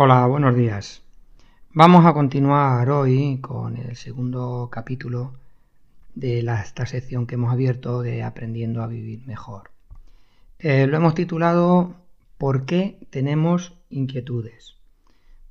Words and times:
Hola, 0.00 0.26
buenos 0.26 0.54
días. 0.54 1.02
Vamos 1.72 2.06
a 2.06 2.12
continuar 2.12 2.88
hoy 2.88 3.40
con 3.40 3.76
el 3.76 3.96
segundo 3.96 4.68
capítulo 4.70 5.34
de 6.14 6.40
la, 6.40 6.62
esta 6.62 6.86
sección 6.86 7.26
que 7.26 7.34
hemos 7.34 7.52
abierto 7.52 8.00
de 8.00 8.22
Aprendiendo 8.22 8.80
a 8.80 8.86
Vivir 8.86 9.26
Mejor. 9.26 9.72
Eh, 10.60 10.86
lo 10.86 10.98
hemos 10.98 11.16
titulado 11.16 11.96
¿Por 12.38 12.64
qué 12.64 13.08
tenemos 13.10 13.76
inquietudes? 13.90 14.76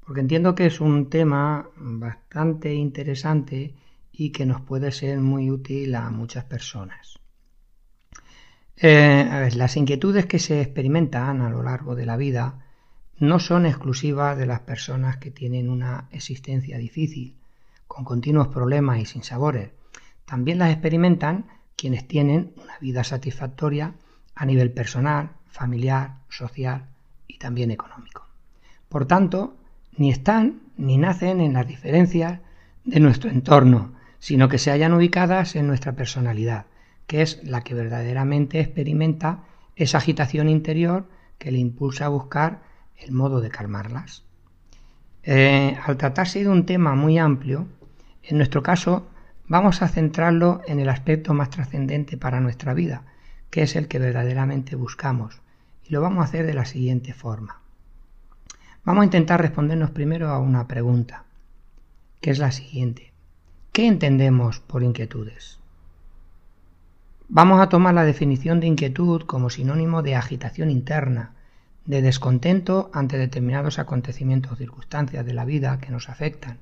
Porque 0.05 0.21
entiendo 0.21 0.55
que 0.55 0.67
es 0.67 0.79
un 0.79 1.09
tema 1.09 1.67
bastante 1.75 2.73
interesante 2.73 3.75
y 4.13 4.29
que 4.29 4.45
nos 4.45 4.61
puede 4.61 4.93
ser 4.93 5.19
muy 5.19 5.51
útil 5.51 5.93
a 5.93 6.09
muchas 6.09 6.45
personas. 6.45 7.19
Eh, 8.77 9.49
las 9.57 9.75
inquietudes 9.75 10.25
que 10.25 10.39
se 10.39 10.61
experimentan 10.61 11.41
a 11.41 11.49
lo 11.49 11.63
largo 11.63 11.95
de 11.95 12.05
la 12.05 12.15
vida 12.15 12.63
no 13.19 13.39
son 13.39 13.65
exclusivas 13.65 14.37
de 14.37 14.45
las 14.45 14.59
personas 14.61 15.17
que 15.17 15.31
tienen 15.31 15.69
una 15.69 16.07
existencia 16.11 16.77
difícil, 16.77 17.35
con 17.87 18.05
continuos 18.05 18.49
problemas 18.49 18.99
y 18.99 19.05
sin 19.05 19.23
sabores. 19.23 19.71
También 20.25 20.59
las 20.59 20.71
experimentan 20.71 21.45
quienes 21.75 22.07
tienen 22.07 22.53
una 22.61 22.77
vida 22.79 23.03
satisfactoria 23.03 23.93
a 24.35 24.45
nivel 24.45 24.71
personal, 24.71 25.31
familiar, 25.47 26.17
social 26.29 26.89
y 27.27 27.37
también 27.37 27.71
económico. 27.71 28.27
Por 28.89 29.05
tanto, 29.05 29.57
ni 29.95 30.11
están 30.11 30.61
ni 30.77 30.97
nacen 30.97 31.41
en 31.41 31.53
las 31.53 31.67
diferencias 31.67 32.39
de 32.83 32.99
nuestro 32.99 33.29
entorno, 33.29 33.93
sino 34.19 34.47
que 34.47 34.59
se 34.59 34.71
hallan 34.71 34.93
ubicadas 34.93 35.55
en 35.55 35.67
nuestra 35.67 35.93
personalidad, 35.93 36.65
que 37.07 37.21
es 37.21 37.43
la 37.43 37.61
que 37.61 37.73
verdaderamente 37.73 38.59
experimenta 38.59 39.43
esa 39.75 39.97
agitación 39.97 40.49
interior 40.49 41.07
que 41.37 41.51
le 41.51 41.59
impulsa 41.59 42.05
a 42.05 42.09
buscar 42.09 42.61
el 42.97 43.11
modo 43.11 43.41
de 43.41 43.49
calmarlas. 43.49 44.23
Eh, 45.23 45.77
al 45.83 45.97
tratarse 45.97 46.43
de 46.43 46.49
un 46.49 46.65
tema 46.65 46.95
muy 46.95 47.17
amplio, 47.17 47.67
en 48.23 48.37
nuestro 48.37 48.63
caso 48.63 49.07
vamos 49.47 49.81
a 49.81 49.87
centrarlo 49.87 50.61
en 50.67 50.79
el 50.79 50.89
aspecto 50.89 51.33
más 51.33 51.49
trascendente 51.49 52.17
para 52.17 52.39
nuestra 52.39 52.73
vida, 52.73 53.03
que 53.49 53.63
es 53.63 53.75
el 53.75 53.87
que 53.87 53.99
verdaderamente 53.99 54.75
buscamos, 54.75 55.41
y 55.83 55.93
lo 55.93 56.01
vamos 56.01 56.21
a 56.21 56.27
hacer 56.27 56.45
de 56.45 56.53
la 56.53 56.65
siguiente 56.65 57.13
forma. 57.13 57.61
Vamos 58.83 59.01
a 59.01 59.05
intentar 59.05 59.41
respondernos 59.41 59.91
primero 59.91 60.29
a 60.29 60.39
una 60.39 60.67
pregunta, 60.67 61.25
que 62.21 62.31
es 62.31 62.39
la 62.39 62.51
siguiente. 62.51 63.13
¿Qué 63.73 63.85
entendemos 63.85 64.59
por 64.59 64.81
inquietudes? 64.81 65.59
Vamos 67.29 67.59
a 67.59 67.67
tomar 67.67 67.93
la 67.93 68.05
definición 68.05 68.61
de 68.61 68.67
inquietud 68.67 69.23
como 69.23 69.49
sinónimo 69.49 70.01
de 70.01 70.15
agitación 70.15 70.69
interna, 70.69 71.33
de 71.87 72.01
descontento 72.01 72.91
ante 72.93 73.17
determinados 73.17 73.79
acontecimientos 73.79 74.51
o 74.51 74.55
circunstancias 74.55 75.25
de 75.25 75.33
la 75.33 75.45
vida 75.45 75.79
que 75.79 75.89
nos 75.89 76.09
afectan, 76.09 76.59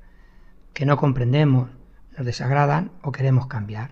que 0.73 0.85
no 0.85 0.97
comprendemos, 0.97 1.69
nos 2.15 2.25
desagradan 2.25 2.91
o 3.01 3.11
queremos 3.11 3.47
cambiar. 3.47 3.91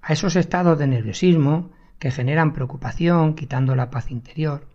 A 0.00 0.12
esos 0.12 0.36
estados 0.36 0.78
de 0.78 0.86
nerviosismo 0.86 1.70
que 1.98 2.12
generan 2.12 2.52
preocupación, 2.52 3.34
quitando 3.34 3.74
la 3.74 3.90
paz 3.90 4.12
interior, 4.12 4.68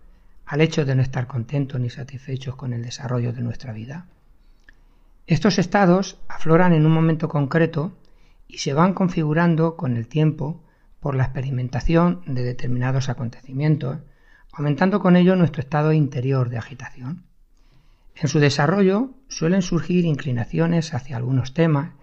al 0.46 0.60
hecho 0.60 0.84
de 0.84 0.94
no 0.94 1.02
estar 1.02 1.28
contentos 1.28 1.80
ni 1.80 1.90
satisfechos 1.90 2.56
con 2.58 2.74
el 2.74 2.84
desarrollo 2.84 3.32
de 3.32 3.42
nuestra 3.42 3.72
vida. 3.72 4.08
Estos 5.26 5.58
estados 5.58 6.20
afloran 6.28 6.74
en 6.74 6.86
un 6.86 6.92
momento 6.92 7.30
concreto 7.30 7.94
y 8.50 8.58
se 8.58 8.74
van 8.74 8.94
configurando 8.94 9.78
con 9.78 9.96
el 9.96 10.10
tiempo 10.10 10.62
por 11.00 11.16
la 11.16 11.24
experimentación 11.24 12.22
de 12.26 12.44
determinados 12.44 13.08
acontecimientos 13.08 14.00
aumentando 14.54 15.00
con 15.00 15.16
ello 15.16 15.36
nuestro 15.36 15.62
estado 15.62 15.94
interior 15.94 16.50
de 16.50 16.58
agitación. 16.58 17.24
En 18.16 18.28
su 18.28 18.40
desarrollo 18.40 19.12
suelen 19.28 19.62
surgir 19.62 20.06
inclinaciones 20.06 20.94
hacia 20.94 21.18
algunos 21.18 21.54
temas 21.54 21.94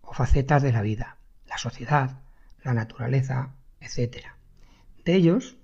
o 0.00 0.14
facetas 0.14 0.62
de 0.62 0.72
la 0.72 0.82
vida, 0.82 1.18
la 1.46 1.58
sociedad, 1.58 2.20
la 2.64 2.74
naturaleza, 2.74 3.54
etc. 3.80 4.26
De 5.04 5.14
ellos 5.14 5.56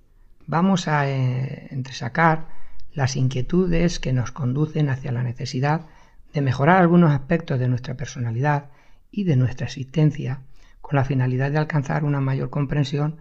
vamos 0.47 0.89
a 0.89 1.09
eh, 1.09 1.69
entresacar 1.71 2.49
las 2.93 3.17
inquietudes 3.17 3.99
que 3.99 4.13
nos 4.13 4.31
conducen 4.31 4.89
hacia 4.89 5.13
la 5.13 5.23
necesidad 5.23 5.87
de 6.33 6.43
mejorar 6.43 6.79
algunos 6.81 7.13
aspectos 7.13 7.59
de 7.59 7.69
nuestra 7.69 7.97
personalidad 7.97 8.71
y 9.11 9.25
de 9.25 9.37
nuestra 9.37 9.67
existencia 9.67 10.43
con 10.81 10.97
la 10.97 11.05
finalidad 11.05 11.51
de 11.51 11.59
alcanzar 11.59 12.05
una 12.05 12.21
mayor 12.21 12.51
comprensión 12.51 13.17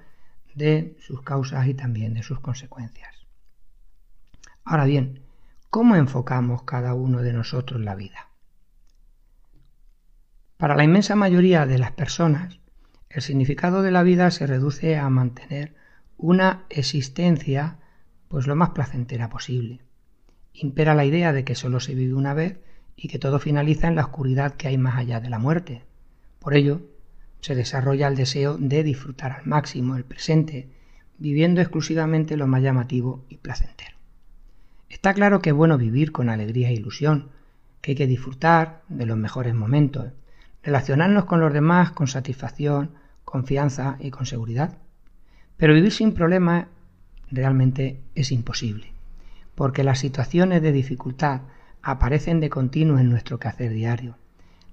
de 0.55 0.95
sus 0.99 1.21
causas 1.21 1.67
y 1.67 1.73
también 1.73 2.13
de 2.13 2.23
sus 2.23 2.39
consecuencias. 2.39 3.13
Ahora 4.63 4.85
bien, 4.85 5.21
¿cómo 5.69 5.95
enfocamos 5.95 6.63
cada 6.63 6.93
uno 6.93 7.21
de 7.21 7.33
nosotros 7.33 7.81
la 7.81 7.95
vida? 7.95 8.29
Para 10.57 10.75
la 10.75 10.83
inmensa 10.83 11.15
mayoría 11.15 11.65
de 11.65 11.77
las 11.77 11.91
personas, 11.91 12.59
el 13.09 13.21
significado 13.21 13.81
de 13.81 13.91
la 13.91 14.03
vida 14.03 14.31
se 14.31 14.47
reduce 14.47 14.97
a 14.97 15.09
mantener 15.09 15.75
una 16.17 16.65
existencia 16.69 17.79
pues 18.27 18.47
lo 18.47 18.55
más 18.55 18.69
placentera 18.69 19.29
posible. 19.29 19.81
Impera 20.53 20.95
la 20.95 21.05
idea 21.05 21.33
de 21.33 21.43
que 21.43 21.55
solo 21.55 21.79
se 21.79 21.95
vive 21.95 22.13
una 22.13 22.33
vez 22.33 22.59
y 22.95 23.09
que 23.09 23.19
todo 23.19 23.39
finaliza 23.39 23.87
en 23.87 23.95
la 23.95 24.03
oscuridad 24.03 24.53
que 24.55 24.67
hay 24.67 24.77
más 24.77 24.97
allá 24.97 25.19
de 25.19 25.29
la 25.29 25.39
muerte. 25.39 25.83
Por 26.39 26.55
ello, 26.55 26.81
se 27.43 27.55
desarrolla 27.55 28.07
el 28.07 28.15
deseo 28.15 28.57
de 28.57 28.83
disfrutar 28.83 29.33
al 29.33 29.45
máximo 29.45 29.97
el 29.97 30.05
presente, 30.05 30.69
viviendo 31.17 31.59
exclusivamente 31.59 32.37
lo 32.37 32.47
más 32.47 32.63
llamativo 32.63 33.25
y 33.27 33.35
placentero. 33.35 33.97
Está 34.87 35.13
claro 35.13 35.41
que 35.41 35.49
es 35.49 35.55
bueno 35.55 35.77
vivir 35.77 36.13
con 36.13 36.29
alegría 36.29 36.69
e 36.69 36.73
ilusión, 36.73 37.31
que 37.81 37.91
hay 37.91 37.95
que 37.95 38.07
disfrutar 38.07 38.83
de 38.87 39.05
los 39.05 39.17
mejores 39.17 39.53
momentos, 39.53 40.13
relacionarnos 40.63 41.25
con 41.25 41.41
los 41.41 41.51
demás 41.51 41.91
con 41.91 42.07
satisfacción, 42.07 42.91
confianza 43.25 43.97
y 43.99 44.09
con 44.09 44.25
seguridad. 44.25 44.77
Pero 45.57 45.73
vivir 45.73 45.91
sin 45.91 46.13
problemas 46.13 46.67
realmente 47.29 47.99
es 48.15 48.31
imposible, 48.31 48.93
porque 49.53 49.83
las 49.83 49.99
situaciones 49.99 50.61
de 50.61 50.71
dificultad 50.71 51.41
aparecen 51.81 52.39
de 52.39 52.49
continuo 52.49 52.99
en 52.99 53.09
nuestro 53.09 53.37
quehacer 53.37 53.73
diario. 53.73 54.15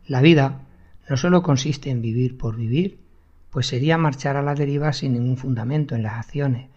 La 0.07 0.21
vida 0.21 0.61
no 1.11 1.17
solo 1.17 1.43
consiste 1.43 1.91
en 1.91 2.03
vivir 2.03 2.39
por 2.39 2.57
vivir, 2.57 3.01
pues 3.51 3.67
sería 3.67 3.99
marchar 3.99 4.37
a 4.37 4.43
la 4.43 4.55
deriva 4.55 4.93
sin 4.93 5.15
ningún 5.15 5.37
fundamento 5.37 5.97
en 5.97 6.05
las 6.05 6.15
acciones, 6.15 6.69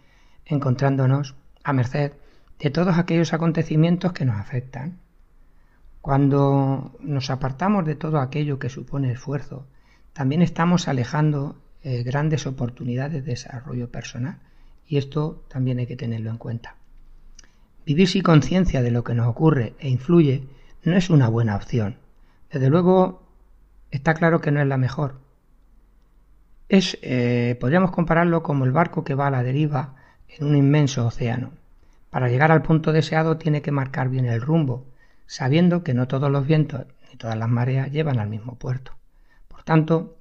encontrándonos 0.43 1.35
a 1.63 1.71
merced 1.71 2.13
de 2.57 2.71
todos 2.71 2.97
aquellos 2.97 3.31
acontecimientos 3.31 4.11
que 4.11 4.25
nos 4.25 4.37
afectan. 4.37 4.97
Cuando 6.01 6.97
nos 6.99 7.29
apartamos 7.29 7.85
de 7.85 7.93
todo 7.93 8.19
aquello 8.19 8.57
que 8.57 8.69
supone 8.69 9.11
esfuerzo, 9.11 9.67
también 10.13 10.41
estamos 10.41 10.87
alejando 10.87 11.61
eh, 11.83 12.01
grandes 12.01 12.47
oportunidades 12.47 13.23
de 13.23 13.31
desarrollo 13.33 13.91
personal 13.91 14.39
y 14.87 14.97
esto 14.97 15.43
también 15.47 15.77
hay 15.77 15.85
que 15.85 15.95
tenerlo 15.95 16.31
en 16.31 16.37
cuenta. 16.37 16.75
Vivir 17.85 18.07
sin 18.07 18.23
conciencia 18.23 18.81
de 18.81 18.89
lo 18.89 19.03
que 19.03 19.13
nos 19.13 19.27
ocurre 19.27 19.75
e 19.77 19.89
influye 19.89 20.47
no 20.83 20.97
es 20.97 21.11
una 21.11 21.27
buena 21.27 21.55
opción. 21.55 21.97
Desde 22.51 22.69
luego 22.69 23.22
está 23.93 24.15
claro 24.15 24.41
que 24.41 24.51
no 24.51 24.59
es 24.59 24.67
la 24.67 24.77
mejor. 24.77 25.21
Es, 26.67 26.97
eh, 27.03 27.57
podríamos 27.59 27.91
compararlo 27.91 28.41
como 28.41 28.65
el 28.65 28.71
barco 28.71 29.03
que 29.03 29.13
va 29.13 29.27
a 29.27 29.31
la 29.31 29.43
deriva 29.43 29.95
en 30.27 30.47
un 30.47 30.55
inmenso 30.55 31.05
océano. 31.05 31.51
Para 32.09 32.27
llegar 32.27 32.51
al 32.51 32.63
punto 32.63 32.91
deseado 32.91 33.37
tiene 33.37 33.61
que 33.61 33.71
marcar 33.71 34.09
bien 34.09 34.25
el 34.25 34.41
rumbo, 34.41 34.87
sabiendo 35.27 35.83
que 35.83 35.93
no 35.93 36.07
todos 36.07 36.31
los 36.31 36.47
vientos 36.47 36.85
ni 37.09 37.17
todas 37.17 37.37
las 37.37 37.49
mareas 37.49 37.91
llevan 37.91 38.19
al 38.19 38.29
mismo 38.29 38.55
puerto. 38.55 38.93
Por 39.47 39.63
tanto, 39.63 40.17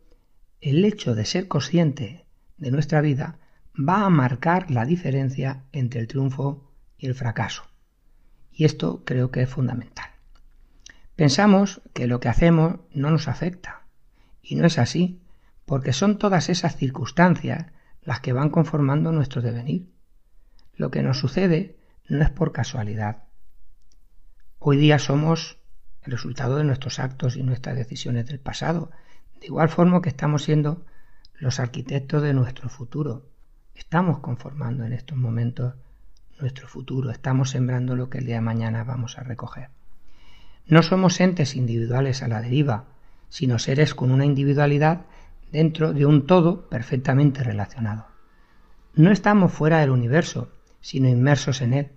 el 0.61 0.85
hecho 0.85 1.15
de 1.15 1.25
ser 1.25 1.49
consciente 1.49 2.27
de 2.59 2.71
nuestra 2.71 3.01
vida 3.01 3.39
va 3.77 4.05
a 4.05 4.11
marcar 4.11 4.71
la 4.71 4.85
diferencia 4.85 5.65
entre 5.73 6.01
el 6.01 6.09
triunfo 6.09 6.71
y 6.99 7.07
el 7.07 7.15
fracaso. 7.15 7.65
Y 8.53 8.67
esto 8.67 9.03
creo 9.07 9.31
que 9.31 9.43
es 9.43 9.49
fundamental. 9.49 10.12
Pensamos 11.23 11.83
que 11.93 12.09
lo 12.09 12.19
que 12.19 12.29
hacemos 12.29 12.81
no 12.93 13.13
nos 13.13 13.29
afecta. 13.29 13.83
Y 14.43 14.57
no 14.57 14.67
es 14.67 14.77
así, 14.77 15.23
porque 15.67 15.93
son 15.93 16.19
todas 16.19 16.49
esas 16.49 16.75
circunstancias 16.75 17.67
las 18.03 18.19
que 18.19 18.33
van 18.33 18.51
conformando 18.51 19.13
nuestro 19.13 19.41
devenir. 19.41 19.89
Lo 20.75 20.91
que 20.91 21.05
nos 21.05 21.21
sucede 21.21 21.77
no 22.09 22.25
es 22.25 22.31
por 22.31 22.51
casualidad. 22.51 23.23
Hoy 24.59 24.79
día 24.79 24.99
somos 24.99 25.59
el 26.03 26.11
resultado 26.11 26.57
de 26.57 26.65
nuestros 26.65 26.99
actos 26.99 27.37
y 27.37 27.45
nuestras 27.45 27.77
decisiones 27.77 28.27
del 28.27 28.41
pasado, 28.41 28.91
de 29.39 29.47
igual 29.47 29.69
forma 29.69 30.03
que 30.03 30.09
estamos 30.09 30.43
siendo 30.43 30.85
los 31.35 31.61
arquitectos 31.61 32.21
de 32.25 32.35
nuestro 32.35 32.69
futuro. 32.69 33.31
Estamos 33.77 34.19
conformando 34.19 34.83
en 34.83 34.93
estos 34.93 35.17
momentos 35.17 35.75
nuestro 36.41 36.67
futuro, 36.67 37.13
estamos 37.13 37.51
sembrando 37.51 37.95
lo 37.95 38.11
que 38.11 38.19
el 38.19 38.27
día 38.27 38.35
de 38.35 38.41
mañana 38.41 38.83
vamos 38.83 39.19
a 39.19 39.23
recoger. 39.23 39.69
No 40.67 40.83
somos 40.83 41.21
entes 41.21 41.57
individuales 41.57 42.23
a 42.23 42.29
la 42.29 42.41
deriva, 42.41 42.85
sino 43.29 43.59
seres 43.59 43.95
con 43.95 44.11
una 44.11 44.25
individualidad 44.25 45.03
dentro 45.51 45.93
de 45.93 46.07
un 46.07 46.27
todo 46.27 46.69
perfectamente 46.69 47.43
relacionado. 47.43 48.07
No 48.95 49.11
estamos 49.11 49.53
fuera 49.53 49.81
del 49.81 49.91
universo, 49.91 50.53
sino 50.81 51.09
inmersos 51.09 51.63
en 51.63 51.75
él. 51.75 51.93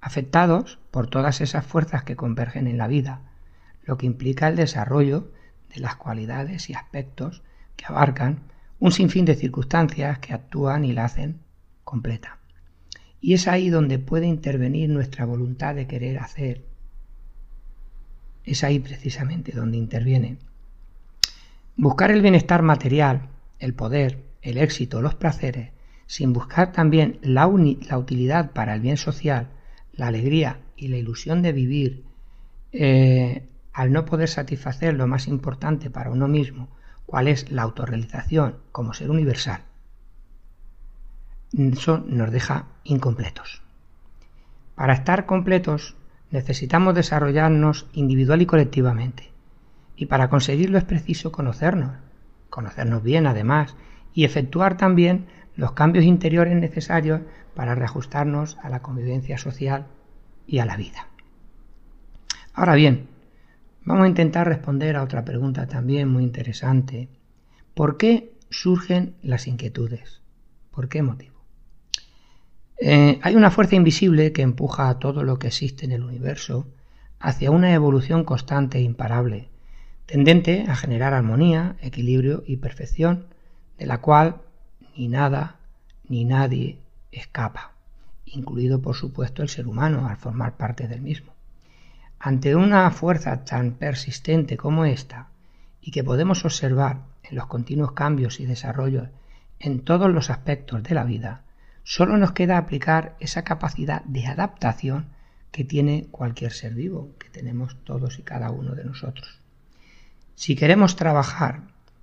afectados 0.00 0.78
por 0.92 1.08
todas 1.08 1.40
esas 1.40 1.66
fuerzas 1.66 2.04
que 2.04 2.14
convergen 2.14 2.68
en 2.68 2.78
la 2.78 2.86
vida, 2.86 3.22
lo 3.82 3.96
que 3.96 4.06
implica 4.06 4.46
el 4.46 4.54
desarrollo 4.54 5.32
de 5.74 5.80
las 5.80 5.96
cualidades 5.96 6.70
y 6.70 6.74
aspectos 6.74 7.42
que 7.74 7.86
abarcan 7.86 8.42
un 8.78 8.92
sinfín 8.92 9.24
de 9.24 9.34
circunstancias 9.34 10.20
que 10.20 10.32
actúan 10.32 10.84
y 10.84 10.92
la 10.92 11.06
hacen 11.06 11.40
completa. 11.82 12.38
Y 13.20 13.34
es 13.34 13.48
ahí 13.48 13.70
donde 13.70 13.98
puede 13.98 14.26
intervenir 14.26 14.90
nuestra 14.90 15.24
voluntad 15.24 15.74
de 15.74 15.86
querer 15.86 16.18
hacer. 16.18 16.64
Es 18.46 18.64
ahí 18.64 18.78
precisamente 18.78 19.52
donde 19.52 19.76
interviene. 19.76 20.38
Buscar 21.76 22.10
el 22.10 22.22
bienestar 22.22 22.62
material, 22.62 23.28
el 23.58 23.74
poder, 23.74 24.22
el 24.40 24.56
éxito, 24.56 25.02
los 25.02 25.14
placeres, 25.14 25.72
sin 26.06 26.32
buscar 26.32 26.72
también 26.72 27.18
la, 27.20 27.46
utilidad 27.46 28.52
para 28.52 28.74
el 28.74 28.80
bien 28.80 28.96
social, 28.96 29.48
la 29.92 30.06
alegría 30.06 30.60
y 30.76 30.88
la 30.88 30.96
ilusión 30.96 31.42
de 31.42 31.52
vivir, 31.52 32.04
eh, 32.72 33.46
al 33.72 33.92
no 33.92 34.06
poder 34.06 34.28
satisfacer 34.28 34.94
lo 34.94 35.06
más 35.06 35.26
importante 35.26 35.90
para 35.90 36.10
uno 36.10 36.28
mismo, 36.28 36.68
cuál 37.04 37.28
es 37.28 37.50
la 37.50 37.62
autorrealización 37.62 38.56
como 38.72 38.94
ser 38.94 39.10
universal, 39.10 39.62
eso 41.52 42.04
nos 42.06 42.30
deja 42.30 42.66
incompletos. 42.84 43.62
Para 44.74 44.94
estar 44.94 45.26
completos 45.26 45.96
necesitamos 46.30 46.94
desarrollarnos 46.94 47.86
individual 47.92 48.42
y 48.42 48.46
colectivamente. 48.46 49.32
Y 49.96 50.06
para 50.06 50.28
conseguirlo 50.28 50.78
es 50.78 50.84
preciso 50.84 51.32
conocernos, 51.32 51.92
conocernos 52.50 53.02
bien 53.02 53.26
además, 53.26 53.76
y 54.12 54.24
efectuar 54.24 54.76
también 54.76 55.26
los 55.56 55.72
cambios 55.72 56.04
interiores 56.04 56.54
necesarios 56.56 57.20
para 57.54 57.74
reajustarnos 57.74 58.58
a 58.62 58.68
la 58.68 58.80
convivencia 58.80 59.38
social 59.38 59.86
y 60.46 60.58
a 60.58 60.66
la 60.66 60.76
vida. 60.76 61.08
Ahora 62.52 62.74
bien, 62.74 63.08
vamos 63.84 64.04
a 64.04 64.08
intentar 64.08 64.46
responder 64.46 64.96
a 64.96 65.02
otra 65.02 65.24
pregunta 65.24 65.66
también 65.66 66.08
muy 66.08 66.22
interesante. 66.22 67.08
¿Por 67.74 67.96
qué 67.98 68.32
surgen 68.50 69.16
las 69.22 69.46
inquietudes? 69.46 70.22
¿Por 70.70 70.88
qué 70.88 71.02
motivo? 71.02 71.35
Eh, 72.78 73.18
hay 73.22 73.36
una 73.36 73.50
fuerza 73.50 73.76
invisible 73.76 74.32
que 74.32 74.42
empuja 74.42 74.88
a 74.88 74.98
todo 74.98 75.22
lo 75.22 75.38
que 75.38 75.46
existe 75.46 75.86
en 75.86 75.92
el 75.92 76.02
universo 76.02 76.66
hacia 77.18 77.50
una 77.50 77.72
evolución 77.72 78.24
constante 78.24 78.78
e 78.78 78.82
imparable, 78.82 79.48
tendente 80.04 80.66
a 80.68 80.76
generar 80.76 81.14
armonía, 81.14 81.76
equilibrio 81.80 82.44
y 82.46 82.58
perfección, 82.58 83.26
de 83.78 83.86
la 83.86 84.02
cual 84.02 84.42
ni 84.96 85.08
nada 85.08 85.56
ni 86.08 86.24
nadie 86.24 86.78
escapa, 87.12 87.72
incluido 88.26 88.82
por 88.82 88.94
supuesto 88.94 89.42
el 89.42 89.48
ser 89.48 89.66
humano 89.66 90.06
al 90.06 90.18
formar 90.18 90.56
parte 90.56 90.86
del 90.86 91.00
mismo. 91.00 91.32
Ante 92.18 92.56
una 92.56 92.90
fuerza 92.90 93.44
tan 93.44 93.72
persistente 93.72 94.56
como 94.56 94.84
esta, 94.84 95.28
y 95.80 95.92
que 95.92 96.04
podemos 96.04 96.44
observar 96.44 97.04
en 97.22 97.36
los 97.36 97.46
continuos 97.46 97.92
cambios 97.92 98.40
y 98.40 98.46
desarrollos 98.46 99.08
en 99.60 99.80
todos 99.80 100.10
los 100.10 100.30
aspectos 100.30 100.82
de 100.82 100.94
la 100.94 101.04
vida, 101.04 101.42
Solo 101.88 102.16
nos 102.16 102.32
queda 102.32 102.58
aplicar 102.58 103.14
esa 103.20 103.44
capacidad 103.44 104.02
de 104.06 104.26
adaptación 104.26 105.06
que 105.52 105.62
tiene 105.62 106.08
cualquier 106.10 106.52
ser 106.52 106.74
vivo, 106.74 107.10
que 107.16 107.28
tenemos 107.28 107.76
todos 107.84 108.18
y 108.18 108.22
cada 108.22 108.50
uno 108.50 108.74
de 108.74 108.84
nosotros. 108.84 109.40
Si 110.34 110.56
queremos 110.56 110.96
trabajar, 110.96 111.60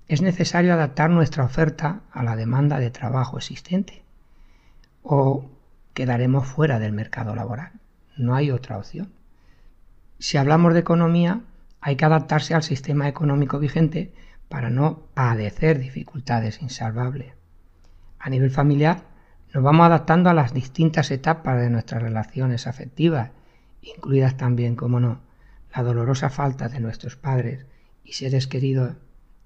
es 0.07 0.21
necesario 0.21 0.71
adaptar 0.71 1.09
nuestra 1.09 1.44
oferta 1.44 2.00
a 2.13 2.24
la 2.24 2.38
demanda 2.38 2.80
de 2.80 2.91
trabajo 2.91 3.38
existente 3.38 4.06
o 5.01 5.51
quedaremos 5.94 6.47
fuera 6.47 6.80
del 6.80 6.94
mercado 6.94 7.35
laboral. 7.35 7.74
No 8.15 8.35
hay 8.35 8.51
otra 8.51 8.77
opción. 8.77 9.12
Si 10.18 10.38
hablamos 10.38 10.74
de 10.74 10.80
economía, 10.80 11.41
hay 11.81 11.97
que 11.97 12.06
adaptarse 12.06 12.53
al 12.53 12.63
sistema 12.63 13.09
económico 13.09 13.59
vigente 13.59 14.13
para 14.47 14.69
no 14.69 15.07
padecer 15.13 15.77
dificultades 15.77 16.62
insalvables. 16.62 17.33
A 18.18 18.30
nivel 18.30 18.50
familiar, 18.50 19.12
nos 19.54 19.64
vamos 19.64 19.86
adaptando 19.86 20.32
a 20.32 20.34
las 20.34 20.54
distintas 20.54 21.12
etapas 21.12 21.62
de 21.62 21.70
nuestras 21.70 22.02
relaciones 22.02 22.66
afectivas, 22.66 23.32
incluidas 23.84 24.36
también, 24.36 24.76
como 24.76 25.00
no, 25.00 25.22
la 25.76 25.84
dolorosa 25.84 26.32
falta 26.32 26.70
de 26.70 26.80
nuestros 26.80 27.16
padres 27.16 27.68
y 28.04 28.14
seres 28.14 28.48
queridos 28.48 28.96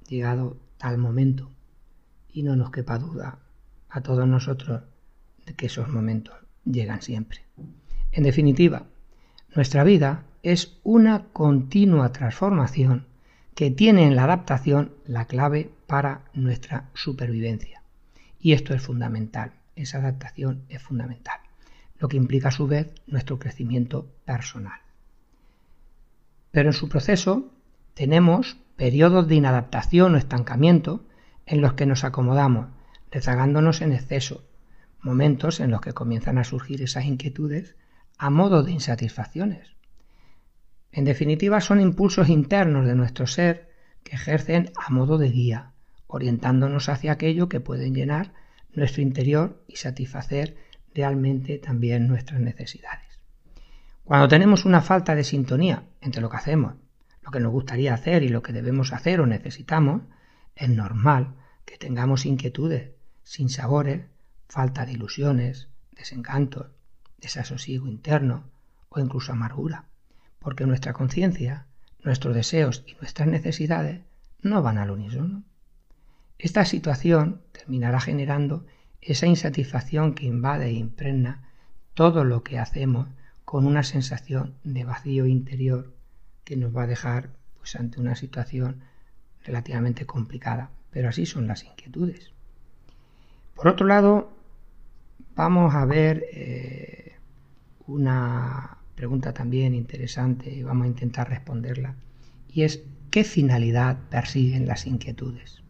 llegado 0.08 0.58
tal 0.78 0.98
momento. 0.98 1.52
Y 2.30 2.44
no 2.44 2.56
nos 2.56 2.72
quepa 2.72 2.98
duda 2.98 3.40
a 3.90 4.02
todos 4.02 4.26
nosotros 4.26 4.84
de 5.46 5.54
que 5.56 5.66
esos 5.66 5.90
momentos 5.90 6.36
llegan 6.64 7.02
siempre. 7.02 7.42
En 8.14 8.24
definitiva, 8.24 8.86
nuestra 9.56 9.84
vida 9.84 10.24
es 10.42 10.78
una 10.84 11.26
continua 11.34 12.14
transformación 12.14 13.08
que 13.56 13.72
tiene 13.72 14.06
en 14.06 14.16
la 14.16 14.24
adaptación 14.24 14.94
la 15.06 15.26
clave 15.26 15.70
para 15.86 16.22
nuestra 16.34 16.90
supervivencia. 16.94 17.82
Y 18.40 18.54
esto 18.54 18.74
es 18.74 18.82
fundamental 18.82 19.52
esa 19.78 20.00
adaptación 20.00 20.64
es 20.70 20.82
fundamental, 20.82 21.40
lo 22.00 22.08
que 22.08 22.18
implica 22.18 22.50
a 22.50 22.52
su 22.52 22.68
vez 22.68 22.94
nuestro 23.08 23.40
crecimiento 23.40 24.08
personal. 24.26 24.80
Pero 26.52 26.70
en 26.70 26.74
su 26.74 26.90
proceso 26.90 27.52
tenemos 27.94 28.58
periodos 28.76 29.28
de 29.28 29.36
inadaptación 29.36 30.16
o 30.16 30.18
estancamiento 30.18 31.06
en 31.46 31.62
los 31.62 31.74
que 31.74 31.86
nos 31.86 32.04
acomodamos, 32.04 32.68
rezagándonos 33.12 33.82
en 33.82 33.94
exceso, 33.94 34.44
momentos 35.02 35.60
en 35.60 35.72
los 35.72 35.82
que 35.82 35.94
comienzan 35.94 36.38
a 36.38 36.44
surgir 36.44 36.82
esas 36.82 37.06
inquietudes 37.06 37.76
a 38.18 38.30
modo 38.30 38.64
de 38.64 38.72
insatisfacciones. 38.72 39.76
En 40.92 41.06
definitiva, 41.06 41.62
son 41.62 41.80
impulsos 41.80 42.30
internos 42.30 42.86
de 42.86 42.96
nuestro 42.96 43.28
ser 43.28 43.70
que 44.04 44.16
ejercen 44.16 44.72
a 44.76 44.92
modo 44.92 45.18
de 45.18 45.30
guía, 45.30 45.74
orientándonos 46.08 46.90
hacia 46.90 47.12
aquello 47.12 47.50
que 47.50 47.60
pueden 47.60 47.94
llenar 47.94 48.34
nuestro 48.74 49.02
interior 49.02 49.64
y 49.68 49.78
satisfacer 49.78 50.58
realmente 50.94 51.58
también 51.58 52.08
nuestras 52.08 52.40
necesidades. 52.40 53.20
Cuando 54.04 54.28
tenemos 54.28 54.66
una 54.66 54.82
falta 54.82 55.16
de 55.16 55.24
sintonía 55.24 55.84
entre 56.02 56.22
lo 56.22 56.30
que 56.30 56.38
hacemos, 56.38 56.76
lo 57.22 57.32
que 57.32 57.40
nos 57.40 57.52
gustaría 57.52 57.94
hacer 57.94 58.24
y 58.24 58.30
lo 58.30 58.42
que 58.42 58.54
debemos 58.54 58.94
hacer 58.94 59.20
o 59.20 59.26
necesitamos, 59.26 60.04
es 60.56 60.70
normal 60.70 61.36
que 61.66 61.78
tengamos 61.78 62.26
inquietudes, 62.26 62.92
sinsabores, 63.24 64.06
falta 64.48 64.86
de 64.86 64.94
ilusiones, 64.94 65.68
desencantos, 65.92 66.68
desasosiego 67.18 67.88
interno 67.88 68.50
o 68.90 69.00
incluso 69.00 69.34
amargura, 69.34 69.86
porque 70.40 70.66
nuestra 70.66 70.94
conciencia, 70.94 71.68
nuestros 72.04 72.34
deseos 72.34 72.84
y 72.88 72.94
nuestras 72.96 73.28
necesidades 73.28 74.02
no 74.42 74.62
van 74.62 74.78
al 74.78 74.92
unísono. 74.92 75.44
Esta 76.40 76.66
situación 76.66 77.42
terminará 77.52 78.00
generando 78.00 78.66
esa 79.02 79.26
insatisfacción 79.26 80.14
que 80.14 80.26
invade 80.26 80.68
e 80.68 80.74
impregna 80.74 81.50
todo 81.96 82.24
lo 82.24 82.44
que 82.44 82.60
hacemos 82.60 83.08
con 83.44 83.66
una 83.66 83.82
sensación 83.82 84.54
de 84.64 84.84
vacío 84.84 85.26
interior 85.26 85.94
que 86.44 86.56
nos 86.56 86.76
va 86.76 86.84
a 86.84 86.88
dejar 86.88 87.30
pues, 87.58 87.76
ante 87.76 88.00
una 88.00 88.16
situación 88.16 88.82
relativamente 89.44 90.06
complicada. 90.06 90.70
Pero 90.92 91.10
así 91.10 91.26
son 91.26 91.48
las 91.48 91.64
inquietudes. 91.64 92.32
Por 93.56 93.68
otro 93.68 93.88
lado, 93.88 94.32
vamos 95.36 95.74
a 95.74 95.86
ver 95.86 96.24
eh, 96.32 97.16
una 97.88 98.78
pregunta 98.94 99.34
también 99.34 99.74
interesante 99.74 100.52
y 100.54 100.62
vamos 100.62 100.86
a 100.86 100.90
intentar 100.90 101.30
responderla. 101.30 101.96
Y 102.48 102.62
es, 102.62 102.84
¿qué 103.10 103.24
finalidad 103.24 103.98
persiguen 104.10 104.68
las 104.68 104.86
inquietudes? 104.86 105.64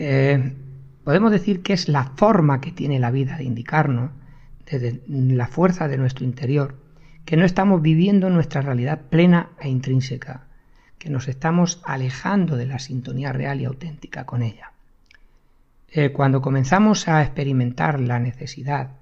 Eh, 0.00 0.54
podemos 1.02 1.32
decir 1.32 1.60
que 1.60 1.72
es 1.72 1.88
la 1.88 2.04
forma 2.04 2.60
que 2.60 2.70
tiene 2.70 3.00
la 3.00 3.10
vida 3.10 3.36
de 3.36 3.42
indicarnos, 3.42 4.12
desde 4.64 5.02
la 5.08 5.48
fuerza 5.48 5.88
de 5.88 5.98
nuestro 5.98 6.24
interior, 6.24 6.76
que 7.24 7.36
no 7.36 7.44
estamos 7.44 7.82
viviendo 7.82 8.30
nuestra 8.30 8.62
realidad 8.62 9.00
plena 9.10 9.50
e 9.58 9.68
intrínseca, 9.68 10.46
que 11.00 11.10
nos 11.10 11.26
estamos 11.26 11.82
alejando 11.84 12.56
de 12.56 12.66
la 12.66 12.78
sintonía 12.78 13.32
real 13.32 13.60
y 13.60 13.64
auténtica 13.64 14.24
con 14.24 14.42
ella. 14.42 14.70
Eh, 15.90 16.12
cuando 16.12 16.42
comenzamos 16.42 17.08
a 17.08 17.20
experimentar 17.20 17.98
la 17.98 18.20
necesidad 18.20 18.92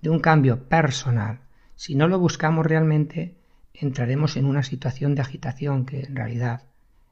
de 0.00 0.08
un 0.08 0.20
cambio 0.20 0.70
personal, 0.70 1.40
si 1.74 1.96
no 1.96 2.08
lo 2.08 2.18
buscamos 2.18 2.64
realmente, 2.64 3.34
entraremos 3.74 4.38
en 4.38 4.46
una 4.46 4.62
situación 4.62 5.14
de 5.16 5.20
agitación 5.20 5.84
que 5.84 6.04
en 6.04 6.16
realidad 6.16 6.62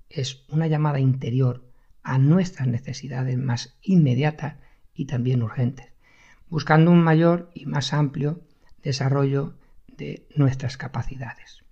es 0.08 0.44
una 0.48 0.66
llamada 0.66 0.98
interior 0.98 1.73
a 2.04 2.18
nuestras 2.18 2.68
necesidades 2.68 3.36
más 3.38 3.76
inmediatas 3.82 4.56
y 4.94 5.06
también 5.06 5.42
urgentes, 5.42 5.88
buscando 6.48 6.90
un 6.90 7.02
mayor 7.02 7.50
y 7.54 7.66
más 7.66 7.92
amplio 7.92 8.40
desarrollo 8.82 9.54
de 9.96 10.26
nuestras 10.36 10.76
capacidades. 10.76 11.64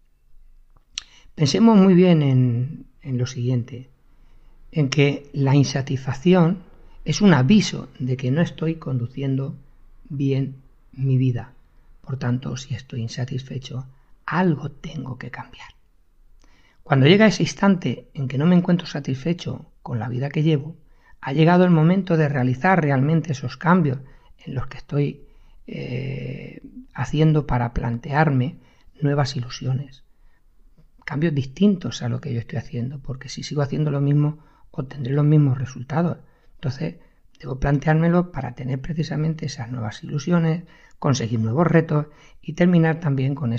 Pensemos 1.34 1.76
muy 1.76 1.94
bien 1.94 2.22
en, 2.22 2.86
en 3.02 3.18
lo 3.18 3.26
siguiente, 3.26 3.90
en 4.70 4.88
que 4.88 5.30
la 5.32 5.54
insatisfacción 5.54 6.62
es 7.04 7.20
un 7.20 7.34
aviso 7.34 7.88
de 7.98 8.16
que 8.16 8.30
no 8.30 8.40
estoy 8.40 8.76
conduciendo 8.76 9.56
bien 10.08 10.62
mi 10.92 11.16
vida, 11.16 11.54
Por 12.02 12.18
tanto, 12.18 12.56
si 12.56 12.74
estoy 12.74 13.00
insatisfecho, 13.00 13.86
algo 14.26 14.70
tengo 14.70 15.18
que 15.18 15.30
cambiar. 15.30 15.68
Cuando 16.82 17.06
llega 17.06 17.26
ese 17.26 17.44
instante 17.44 18.08
en 18.12 18.26
que 18.26 18.38
no 18.38 18.44
me 18.44 18.56
encuentro 18.56 18.86
satisfecho 18.86 19.71
con 19.82 19.98
la 19.98 20.08
vida 20.08 20.28
que 20.28 20.42
llevo, 20.42 20.76
ha 21.20 21.32
llegado 21.32 21.64
el 21.64 21.70
momento 21.70 22.16
de 22.16 22.28
realizar 22.28 22.82
realmente 22.82 23.32
esos 23.32 23.56
cambios 23.56 23.98
en 24.44 24.54
los 24.54 24.66
que 24.66 24.78
estoy 24.78 25.26
eh, 25.66 26.60
haciendo 26.94 27.46
para 27.46 27.72
plantearme 27.72 28.58
nuevas 29.00 29.36
ilusiones, 29.36 30.04
cambios 31.04 31.34
distintos 31.34 32.02
a 32.02 32.08
lo 32.08 32.20
que 32.20 32.32
yo 32.32 32.40
estoy 32.40 32.58
haciendo, 32.58 33.00
porque 33.00 33.28
si 33.28 33.42
sigo 33.42 33.62
haciendo 33.62 33.90
lo 33.90 34.00
mismo, 34.00 34.38
obtendré 34.70 35.12
los 35.12 35.24
mismos 35.24 35.58
resultados. 35.58 36.18
Entonces, 36.54 36.96
debo 37.40 37.58
planteármelo 37.58 38.32
para 38.32 38.54
tener 38.54 38.80
precisamente 38.80 39.46
esas 39.46 39.70
nuevas 39.70 40.02
ilusiones, 40.04 40.64
conseguir 40.98 41.40
nuevos 41.40 41.66
retos 41.66 42.06
y 42.40 42.54
terminar 42.54 43.00
también 43.00 43.34
con 43.34 43.52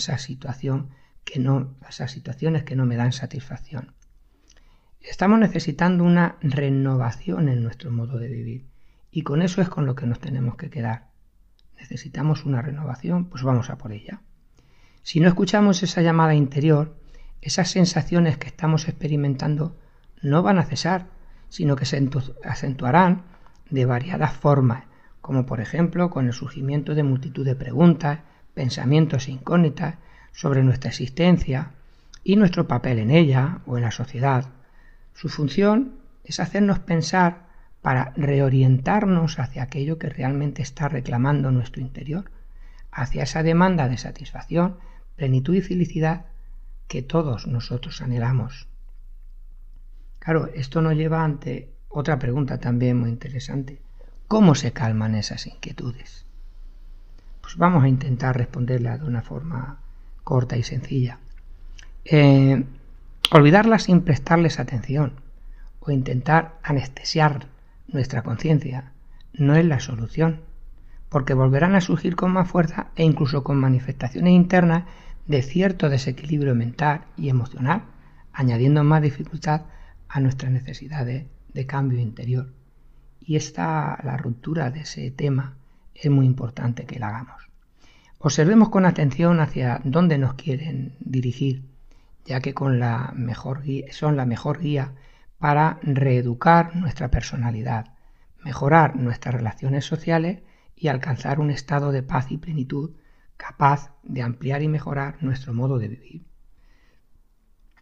que 1.23 1.39
no, 1.39 1.75
esas 1.87 2.11
situaciones 2.11 2.63
que 2.63 2.75
no 2.75 2.85
me 2.85 2.95
dan 2.95 3.13
satisfacción. 3.13 3.93
Estamos 5.03 5.37
necesitando 5.37 6.05
una 6.05 6.37
renovación 6.41 7.49
en 7.49 7.61
nuestro 7.61 7.91
modo 7.91 8.17
de 8.19 8.29
vivir 8.29 8.65
y 9.11 9.23
con 9.23 9.41
eso 9.41 9.61
es 9.61 9.67
con 9.67 9.85
lo 9.85 9.95
que 9.95 10.07
nos 10.07 10.19
tenemos 10.19 10.55
que 10.55 10.69
quedar. 10.69 11.09
Necesitamos 11.77 12.45
una 12.45 12.61
renovación, 12.61 13.25
pues 13.25 13.43
vamos 13.43 13.69
a 13.69 13.77
por 13.77 13.91
ella. 13.91 14.21
Si 15.01 15.19
no 15.19 15.27
escuchamos 15.27 15.83
esa 15.83 16.01
llamada 16.01 16.35
interior, 16.35 16.95
esas 17.41 17.69
sensaciones 17.69 18.37
que 18.37 18.47
estamos 18.47 18.87
experimentando 18.87 19.77
no 20.21 20.41
van 20.41 20.57
a 20.57 20.63
cesar, 20.63 21.07
sino 21.49 21.75
que 21.75 21.85
se 21.85 22.09
acentuarán 22.45 23.23
de 23.69 23.85
variadas 23.85 24.31
formas, 24.31 24.85
como 25.19 25.45
por 25.45 25.59
ejemplo 25.59 26.09
con 26.09 26.27
el 26.27 26.33
surgimiento 26.33 26.95
de 26.95 27.03
multitud 27.03 27.45
de 27.45 27.57
preguntas, 27.57 28.19
pensamientos 28.53 29.27
incógnitas 29.27 29.95
sobre 30.31 30.63
nuestra 30.63 30.91
existencia 30.91 31.71
y 32.23 32.37
nuestro 32.37 32.69
papel 32.69 32.99
en 32.99 33.11
ella 33.11 33.59
o 33.65 33.75
en 33.75 33.83
la 33.83 33.91
sociedad. 33.91 34.45
Su 35.13 35.29
función 35.29 35.95
es 36.23 36.39
hacernos 36.39 36.79
pensar 36.79 37.47
para 37.81 38.13
reorientarnos 38.15 39.39
hacia 39.39 39.63
aquello 39.63 39.99
que 39.99 40.09
realmente 40.09 40.61
está 40.61 40.87
reclamando 40.87 41.51
nuestro 41.51 41.81
interior, 41.81 42.31
hacia 42.91 43.23
esa 43.23 43.43
demanda 43.43 43.89
de 43.89 43.97
satisfacción, 43.97 44.77
plenitud 45.15 45.53
y 45.55 45.61
felicidad 45.61 46.25
que 46.87 47.01
todos 47.01 47.47
nosotros 47.47 48.01
anhelamos. 48.01 48.67
Claro, 50.19 50.47
esto 50.53 50.81
nos 50.81 50.95
lleva 50.95 51.23
ante 51.23 51.73
otra 51.89 52.17
pregunta 52.17 52.57
también 52.59 52.97
muy 52.97 53.09
interesante. 53.09 53.81
¿Cómo 54.27 54.55
se 54.55 54.71
calman 54.71 55.15
esas 55.15 55.45
inquietudes? 55.47 56.25
Pues 57.41 57.57
vamos 57.57 57.83
a 57.83 57.89
intentar 57.89 58.37
responderla 58.37 58.97
de 58.97 59.05
una 59.05 59.21
forma 59.21 59.79
corta 60.23 60.55
y 60.55 60.63
sencilla. 60.63 61.19
Eh, 62.05 62.63
olvidarlas 63.31 63.83
sin 63.83 64.01
prestarles 64.01 64.59
atención 64.59 65.13
o 65.79 65.91
intentar 65.91 66.59
anestesiar 66.63 67.47
nuestra 67.87 68.23
conciencia 68.23 68.91
no 69.33 69.55
es 69.55 69.65
la 69.65 69.79
solución, 69.79 70.41
porque 71.09 71.33
volverán 71.33 71.75
a 71.75 71.81
surgir 71.81 72.15
con 72.15 72.31
más 72.31 72.47
fuerza 72.47 72.87
e 72.95 73.03
incluso 73.03 73.43
con 73.43 73.57
manifestaciones 73.57 74.33
internas 74.33 74.85
de 75.27 75.41
cierto 75.41 75.89
desequilibrio 75.89 76.55
mental 76.55 77.01
y 77.17 77.29
emocional, 77.29 77.83
añadiendo 78.31 78.83
más 78.83 79.01
dificultad 79.01 79.63
a 80.07 80.19
nuestras 80.19 80.51
necesidades 80.51 81.25
de 81.53 81.65
cambio 81.65 81.99
interior. 81.99 82.51
Y 83.19 83.35
esta, 83.35 83.99
la 84.03 84.17
ruptura 84.17 84.69
de 84.69 84.81
ese 84.81 85.09
tema, 85.11 85.55
es 85.95 86.09
muy 86.09 86.25
importante 86.25 86.85
que 86.85 86.99
la 86.99 87.09
hagamos. 87.09 87.43
Observemos 88.19 88.69
con 88.69 88.85
atención 88.85 89.39
hacia 89.39 89.81
dónde 89.83 90.17
nos 90.17 90.33
quieren 90.33 90.95
dirigir, 90.99 91.63
ya 92.25 92.41
que 92.41 92.53
con 92.53 92.79
la 92.79 93.11
mejor 93.15 93.63
son 93.91 94.17
la 94.17 94.25
mejor 94.25 94.59
guía 94.59 94.93
para 95.37 95.79
reeducar 95.81 96.75
nuestra 96.75 97.11
personalidad, 97.11 97.93
mejorar 98.43 98.95
nuestras 98.95 99.35
relaciones 99.35 99.85
sociales 99.85 100.41
y 100.75 100.87
alcanzar 100.87 101.39
un 101.39 101.49
estado 101.49 101.91
de 101.91 102.03
paz 102.03 102.31
y 102.31 102.37
plenitud 102.37 102.91
capaz 103.37 103.93
de 104.03 104.21
ampliar 104.21 104.61
y 104.61 104.67
mejorar 104.67 105.17
nuestro 105.21 105.53
modo 105.53 105.79
de 105.79 105.89
vivir. 105.89 106.25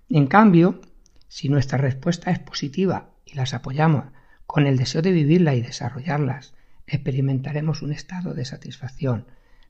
En 0.09 0.27
cambio, 0.27 0.81
si 1.27 1.49
nuestra 1.49 1.77
respuesta 1.77 2.31
es 2.31 2.39
positiva 2.39 3.11
y 3.25 3.35
las 3.35 3.53
apoyamos 3.53 4.05
con 4.45 4.67
el 4.67 4.77
deseo 4.77 5.01
de 5.01 5.11
vivirla 5.11 5.55
y 5.55 5.61
desarrollarlas, 5.61 6.53
experimentaremos 6.87 7.81
un 7.81 7.93
estado 7.93 8.33
de 8.33 8.43
satisfacción, 8.43 9.27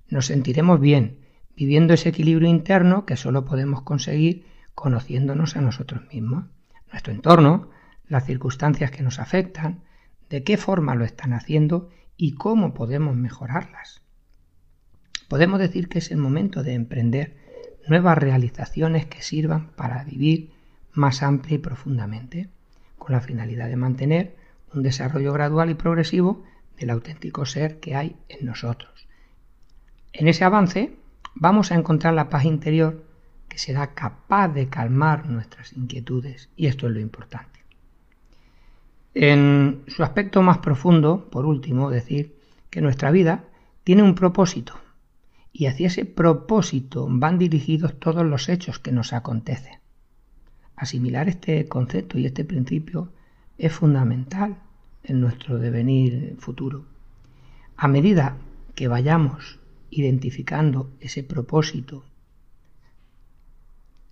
nos 0.08 0.28
sentiremos 0.28 0.80
bien, 0.80 1.20
viviendo 1.56 1.94
ese 1.94 2.10
equilibrio 2.10 2.50
interno 2.50 3.06
que 3.06 3.18
solo 3.18 3.46
podemos 3.46 3.84
conseguir 3.84 4.46
conociéndonos 4.76 5.56
a 5.56 5.62
nosotros 5.62 6.02
mismos, 6.12 6.46
nuestro 6.92 7.14
entorno, 7.14 7.70
las 8.08 8.26
circunstancias 8.26 8.92
que 8.92 9.04
nos 9.04 9.20
afectan, 9.20 9.84
de 10.30 10.44
qué 10.44 10.58
forma 10.58 10.96
lo 10.96 11.06
están 11.06 11.34
haciendo 11.34 11.90
y 12.18 12.34
cómo 12.34 12.74
podemos 12.74 13.16
mejorarlas. 13.16 14.02
Podemos 15.28 15.60
decir 15.60 15.88
que 15.88 16.00
es 16.00 16.12
el 16.12 16.18
momento 16.18 16.64
de 16.64 16.74
emprender 16.74 17.38
nuevas 17.88 18.18
realizaciones 18.18 19.06
que 19.06 19.22
sirvan 19.22 19.72
para 19.72 20.04
vivir 20.04 20.52
más 20.94 21.24
amplia 21.24 21.56
y 21.56 21.60
profundamente, 21.60 22.50
con 22.98 23.14
la 23.14 23.22
finalidad 23.22 23.68
de 23.68 23.76
mantener 23.76 24.36
un 24.74 24.84
desarrollo 24.84 25.34
gradual 25.34 25.70
y 25.70 25.74
progresivo 25.74 26.44
del 26.78 26.90
auténtico 26.90 27.46
ser 27.46 27.80
que 27.80 27.96
hay 27.96 28.16
en 28.30 28.46
nosotros. 28.46 29.08
En 30.14 30.28
ese 30.28 30.44
avance 30.44 30.96
vamos 31.36 31.72
a 31.72 31.76
encontrar 31.76 32.14
la 32.14 32.30
paz 32.30 32.46
interior 32.46 33.04
que 33.52 33.60
será 33.60 33.94
capaz 33.94 34.48
de 34.48 34.70
calmar 34.70 35.30
nuestras 35.30 35.74
inquietudes 35.74 36.48
y 36.56 36.68
esto 36.68 36.88
es 36.88 36.94
lo 36.94 37.02
importante. 37.02 37.60
En 39.14 39.84
su 39.88 40.04
aspecto 40.04 40.42
más 40.42 40.60
profundo, 40.60 41.30
por 41.30 41.46
último, 41.46 41.90
decir 41.90 42.34
que 42.70 42.80
nuestra 42.80 43.12
vida 43.12 43.44
tiene 43.84 44.04
un 44.04 44.16
propósito 44.16 44.80
y 45.52 45.66
hacia 45.66 45.88
ese 45.88 46.06
propósito 46.06 47.08
van 47.10 47.38
dirigidos 47.38 48.00
todos 48.00 48.26
los 48.26 48.48
hechos 48.48 48.80
que 48.80 48.94
nos 48.94 49.12
acontecen. 49.12 49.80
Asimilar 50.78 51.28
este 51.28 51.68
concepto 51.68 52.18
y 52.18 52.26
este 52.26 52.46
principio 52.46 53.12
es 53.58 53.74
fundamental 53.74 54.60
en 55.04 55.20
nuestro 55.20 55.60
devenir 55.60 56.38
futuro. 56.40 56.86
A 57.76 57.90
medida 57.90 58.38
que 58.76 58.88
vayamos 58.88 59.60
identificando 59.90 60.90
ese 61.02 61.22
propósito, 61.22 62.06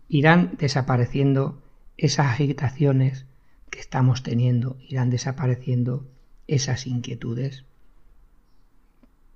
irán 0.10 0.56
desapareciendo 0.58 1.62
esas 1.98 2.28
agitaciones 2.28 3.26
que 3.70 3.80
estamos 3.80 4.24
teniendo, 4.24 4.78
irán 4.88 5.10
desapareciendo 5.10 6.08
esas 6.48 6.88
inquietudes. 6.88 7.66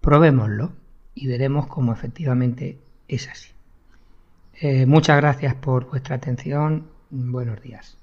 Probémoslo 0.01 0.73
y 1.13 1.27
veremos 1.27 1.67
cómo 1.67 1.93
efectivamente 1.93 2.79
es 3.07 3.29
así. 3.29 3.51
Eh, 4.59 4.85
muchas 4.85 5.17
gracias 5.17 5.55
por 5.55 5.89
vuestra 5.89 6.15
atención. 6.15 6.87
Buenos 7.09 7.61
días. 7.61 8.02